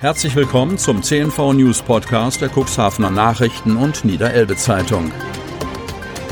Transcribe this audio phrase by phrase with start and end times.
[0.00, 5.12] Herzlich willkommen zum CNV News Podcast der Cuxhavener Nachrichten und Niederelbe Zeitung.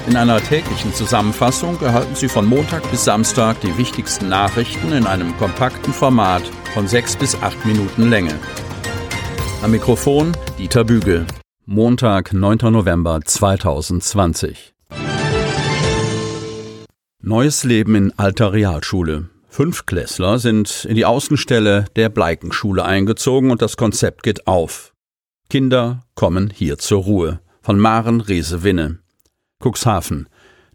[0.06, 5.36] In einer täglichen Zusammenfassung erhalten Sie von Montag bis Samstag die wichtigsten Nachrichten in einem
[5.36, 8.38] kompakten Format von sechs bis acht Minuten Länge.
[9.62, 11.26] Am Mikrofon Dieter Bügel.
[11.66, 12.72] Montag, 9.
[12.72, 14.72] November 2020.
[17.20, 19.28] Neues Leben in alter Realschule.
[19.48, 24.92] Fünfklässler sind in die Außenstelle der Bleikenschule eingezogen und das Konzept geht auf.
[25.50, 27.40] Kinder kommen hier zur Ruhe.
[27.62, 28.98] Von Maren Rese-Winne.
[29.62, 30.28] Cuxhaven.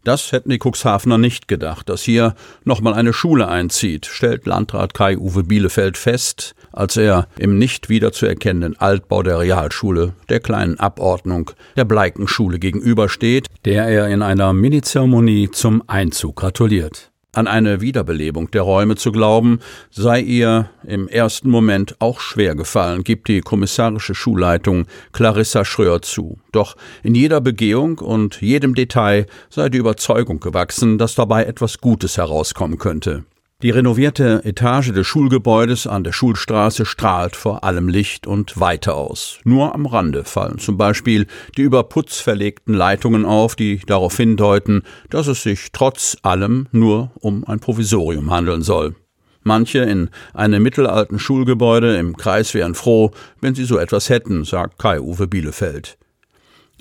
[0.04, 2.34] Das hätten die Cuxhavener nicht gedacht, dass hier
[2.64, 9.22] nochmal eine Schule einzieht, stellt Landrat Kai-Uwe Bielefeld fest, als er im nicht wiederzuerkennenden Altbau
[9.22, 16.36] der Realschule, der kleinen Abordnung der Bleikenschule gegenübersteht, der er in einer Mini-Zeremonie zum Einzug
[16.36, 17.13] gratuliert.
[17.34, 19.58] An eine Wiederbelebung der Räume zu glauben,
[19.90, 26.38] sei ihr im ersten Moment auch schwer gefallen, gibt die kommissarische Schulleitung Clarissa Schröer zu.
[26.52, 32.18] Doch in jeder Begehung und jedem Detail sei die Überzeugung gewachsen, dass dabei etwas Gutes
[32.18, 33.24] herauskommen könnte.
[33.64, 39.38] Die renovierte Etage des Schulgebäudes an der Schulstraße strahlt vor allem Licht und Weite aus.
[39.44, 44.82] Nur am Rande fallen zum Beispiel die über Putz verlegten Leitungen auf, die darauf hindeuten,
[45.08, 48.96] dass es sich trotz allem nur um ein Provisorium handeln soll.
[49.44, 54.78] Manche in einem mittelalten Schulgebäude im Kreis wären froh, wenn sie so etwas hätten, sagt
[54.78, 55.96] Kai-Uwe Bielefeld.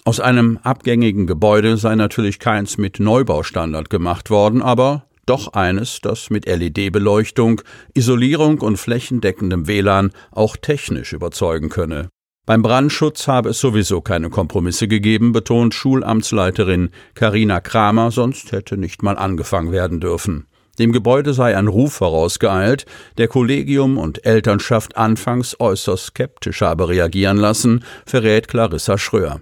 [0.04, 6.30] Aus einem abgängigen Gebäude sei natürlich keins mit Neubaustandard gemacht worden, aber doch eines, das
[6.30, 7.62] mit LED-Beleuchtung,
[7.94, 12.10] Isolierung und flächendeckendem WLAN auch technisch überzeugen könne.
[12.46, 19.02] Beim Brandschutz habe es sowieso keine Kompromisse gegeben, betont Schulamtsleiterin Karina Kramer, sonst hätte nicht
[19.02, 20.48] mal angefangen werden dürfen.
[20.78, 22.86] Dem Gebäude sei ein Ruf vorausgeeilt,
[23.18, 29.40] der Kollegium und Elternschaft anfangs äußerst skeptisch habe reagieren lassen, verrät Clarissa Schröer.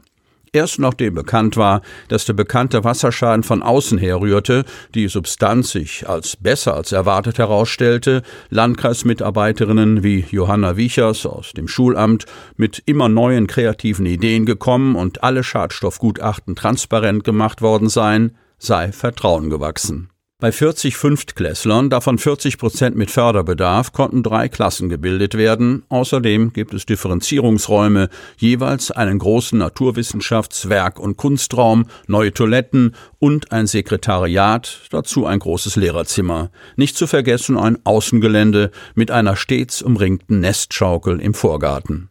[0.54, 6.36] Erst nachdem bekannt war, dass der bekannte Wasserschaden von außen herrührte, die Substanz sich als
[6.36, 12.26] besser als erwartet herausstellte, Landkreismitarbeiterinnen wie Johanna Wiechers aus dem Schulamt
[12.58, 19.50] mit immer neuen kreativen Ideen gekommen und alle Schadstoffgutachten transparent gemacht worden seien, sei Vertrauen
[19.50, 20.11] gewachsen.
[20.42, 25.84] Bei 40 Fünftklässlern, davon 40 Prozent mit Förderbedarf, konnten drei Klassen gebildet werden.
[25.88, 33.68] Außerdem gibt es Differenzierungsräume, jeweils einen großen Naturwissenschafts-, Werk- und Kunstraum, neue Toiletten und ein
[33.68, 36.50] Sekretariat, dazu ein großes Lehrerzimmer.
[36.76, 42.11] Nicht zu vergessen ein Außengelände mit einer stets umringten Nestschaukel im Vorgarten.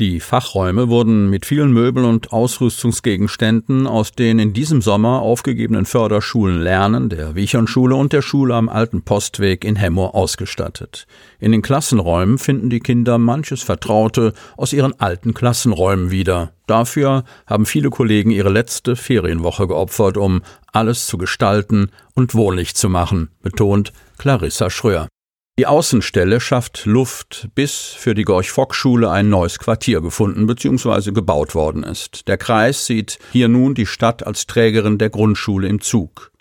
[0.00, 6.62] Die Fachräume wurden mit vielen Möbeln und Ausrüstungsgegenständen aus den in diesem Sommer aufgegebenen Förderschulen
[6.62, 11.06] Lernen, der Wichernschule und der Schule am Alten Postweg in Hemmoor ausgestattet.
[11.40, 16.52] In den Klassenräumen finden die Kinder manches Vertraute aus ihren alten Klassenräumen wieder.
[16.66, 20.40] Dafür haben viele Kollegen ihre letzte Ferienwoche geopfert, um
[20.72, 25.06] alles zu gestalten und wohnlich zu machen, betont Clarissa Schröer.
[25.58, 31.12] Die Außenstelle schafft Luft, bis für die Gorch-Fock-Schule ein neues Quartier gefunden bzw.
[31.12, 32.26] gebaut worden ist.
[32.26, 36.32] Der Kreis sieht hier nun die Stadt als Trägerin der Grundschule im Zug.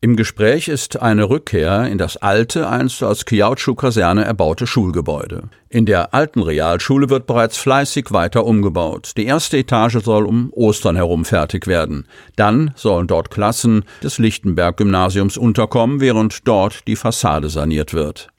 [0.00, 5.44] Im Gespräch ist eine Rückkehr in das alte, einst als Kiautschu-Kaserne erbaute Schulgebäude.
[5.68, 9.12] In der alten Realschule wird bereits fleißig weiter umgebaut.
[9.16, 12.08] Die erste Etage soll um Ostern herum fertig werden.
[12.34, 18.30] Dann sollen dort Klassen des Lichtenberg-Gymnasiums unterkommen, während dort die Fassade saniert wird.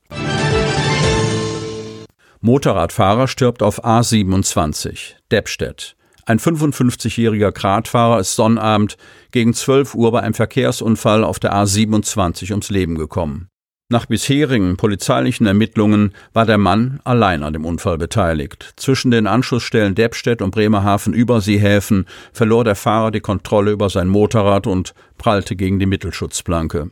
[2.43, 5.95] Motorradfahrer stirbt auf A27, Deppstedt.
[6.25, 8.97] Ein 55-jähriger Gradfahrer ist Sonnabend
[9.29, 13.47] gegen 12 Uhr bei einem Verkehrsunfall auf der A27 ums Leben gekommen.
[13.89, 18.73] Nach bisherigen polizeilichen Ermittlungen war der Mann allein an dem Unfall beteiligt.
[18.75, 24.65] Zwischen den Anschlussstellen Deppstedt und Bremerhaven Überseehäfen verlor der Fahrer die Kontrolle über sein Motorrad
[24.65, 26.89] und prallte gegen die Mittelschutzplanke.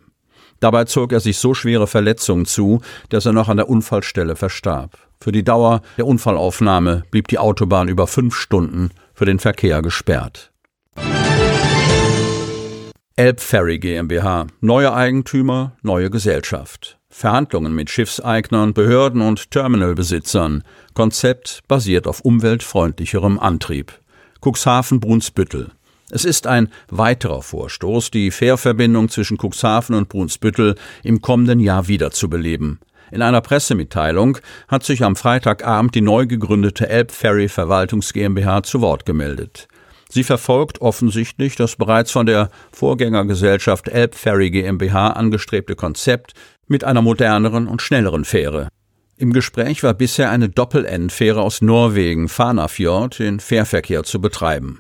[0.60, 5.09] Dabei zog er sich so schwere Verletzungen zu, dass er noch an der Unfallstelle verstarb.
[5.22, 10.54] Für die Dauer der Unfallaufnahme blieb die Autobahn über fünf Stunden für den Verkehr gesperrt.
[13.18, 14.48] Elbferry GmbH.
[14.62, 17.00] Neue Eigentümer, neue Gesellschaft.
[17.10, 20.64] Verhandlungen mit Schiffseignern, Behörden und Terminalbesitzern.
[20.94, 23.92] Konzept basiert auf umweltfreundlicherem Antrieb.
[24.40, 25.72] Cuxhaven Brunsbüttel.
[26.10, 32.80] Es ist ein weiterer Vorstoß, die Fährverbindung zwischen Cuxhaven und Brunsbüttel im kommenden Jahr wiederzubeleben.
[33.12, 39.06] In einer Pressemitteilung hat sich am Freitagabend die neu gegründete Elbferry Verwaltungs GmbH zu Wort
[39.06, 39.68] gemeldet.
[40.10, 46.34] Sie verfolgt offensichtlich das bereits von der Vorgängergesellschaft Elbferry GmbH angestrebte Konzept
[46.68, 48.70] mit einer moderneren und schnelleren Fähre.
[49.18, 54.80] Im Gespräch war bisher eine Doppel-N-Fähre aus Norwegen, Fanafjord, den Fährverkehr zu betreiben.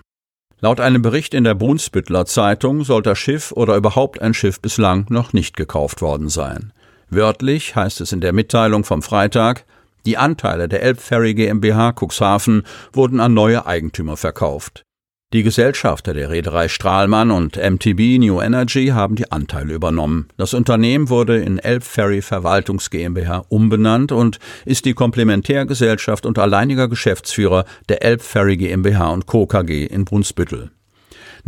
[0.62, 5.06] Laut einem Bericht in der Brunsbüttler Zeitung soll das Schiff oder überhaupt ein Schiff bislang
[5.10, 6.74] noch nicht gekauft worden sein.
[7.10, 9.66] Wörtlich heißt es in der Mitteilung vom Freitag,
[10.06, 12.64] die Anteile der Elbferry GmbH Cuxhaven
[12.94, 14.84] wurden an neue Eigentümer verkauft.
[15.32, 20.28] Die Gesellschafter der Reederei Strahlmann und MTB New Energy haben die Anteile übernommen.
[20.38, 27.66] Das Unternehmen wurde in Elbferry Verwaltungs GmbH umbenannt und ist die Komplementärgesellschaft und alleiniger Geschäftsführer
[27.90, 29.46] der Elbferry GmbH und Co.
[29.46, 30.72] KG in Brunsbüttel.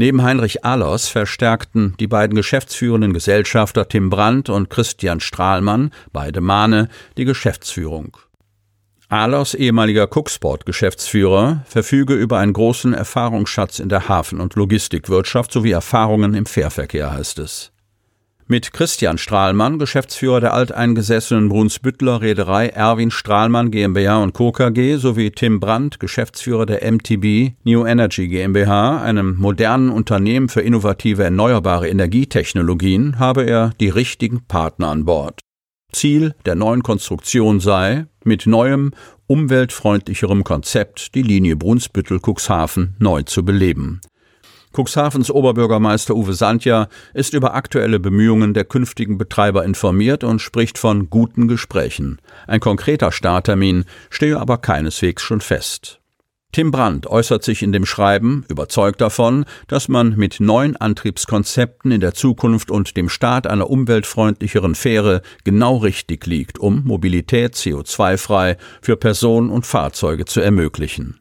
[0.01, 6.89] Neben Heinrich Ahlers verstärkten die beiden geschäftsführenden Gesellschafter Tim Brandt und Christian Strahlmann, beide Mahne,
[7.17, 8.17] die Geschäftsführung.
[9.09, 16.33] Ahlers ehemaliger Cooksport-Geschäftsführer verfüge über einen großen Erfahrungsschatz in der Hafen- und Logistikwirtschaft sowie Erfahrungen
[16.33, 17.70] im Fährverkehr, heißt es.
[18.51, 24.51] Mit Christian Strahlmann, Geschäftsführer der alteingesessenen Brunsbüttler Reederei Erwin Strahlmann GmbH Co.
[24.51, 31.23] KG, sowie Tim Brandt, Geschäftsführer der MTB New Energy GmbH, einem modernen Unternehmen für innovative
[31.23, 35.39] erneuerbare Energietechnologien, habe er die richtigen Partner an Bord.
[35.93, 38.91] Ziel der neuen Konstruktion sei, mit neuem,
[39.27, 44.01] umweltfreundlicherem Konzept die Linie Brunsbüttel-Cuxhaven neu zu beleben.
[44.73, 51.09] Cuxhavens Oberbürgermeister Uwe Sandja ist über aktuelle Bemühungen der künftigen Betreiber informiert und spricht von
[51.09, 52.19] guten Gesprächen.
[52.47, 56.01] Ein konkreter Starttermin stehe aber keineswegs schon fest.
[56.51, 62.01] Tim Brandt äußert sich in dem Schreiben überzeugt davon, dass man mit neuen Antriebskonzepten in
[62.01, 68.97] der Zukunft und dem Start einer umweltfreundlicheren Fähre genau richtig liegt, um Mobilität CO2-frei für
[68.97, 71.20] Personen und Fahrzeuge zu ermöglichen.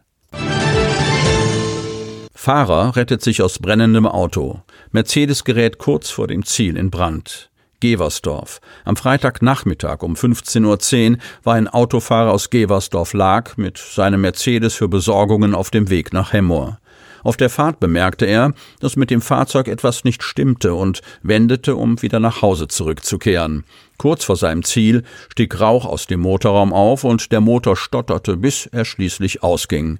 [2.42, 4.62] Fahrer rettet sich aus brennendem Auto.
[4.92, 7.50] Mercedes gerät kurz vor dem Ziel in Brand.
[7.80, 8.62] Geversdorf.
[8.86, 14.88] Am Freitagnachmittag um 15.10 Uhr war ein Autofahrer aus Geversdorf Lag mit seinem Mercedes für
[14.88, 16.78] Besorgungen auf dem Weg nach Hemmoor.
[17.22, 22.00] Auf der Fahrt bemerkte er, dass mit dem Fahrzeug etwas nicht stimmte und wendete, um
[22.00, 23.64] wieder nach Hause zurückzukehren.
[24.00, 28.64] Kurz vor seinem Ziel stieg Rauch aus dem Motorraum auf und der Motor stotterte, bis
[28.64, 29.98] er schließlich ausging.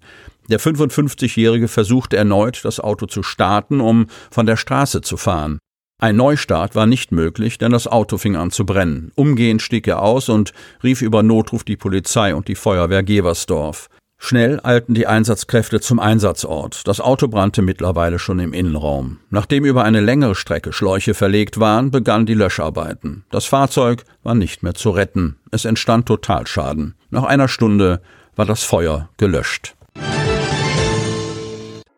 [0.48, 5.58] Der 55-Jährige versuchte erneut, das Auto zu starten, um von der Straße zu fahren.
[6.00, 9.12] Ein Neustart war nicht möglich, denn das Auto fing an zu brennen.
[9.16, 13.90] Umgehend stieg er aus und rief über Notruf die Polizei und die Feuerwehr Geversdorf.
[14.22, 16.86] Schnell eilten die Einsatzkräfte zum Einsatzort.
[16.86, 19.18] Das Auto brannte mittlerweile schon im Innenraum.
[19.30, 23.24] Nachdem über eine längere Strecke Schläuche verlegt waren, begannen die Löscharbeiten.
[23.30, 25.38] Das Fahrzeug war nicht mehr zu retten.
[25.50, 26.94] Es entstand Totalschaden.
[27.08, 28.02] Nach einer Stunde
[28.36, 29.74] war das Feuer gelöscht.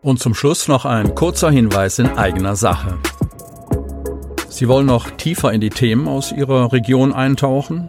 [0.01, 2.99] Und zum Schluss noch ein kurzer Hinweis in eigener Sache.
[4.49, 7.89] Sie wollen noch tiefer in die Themen aus Ihrer Region eintauchen?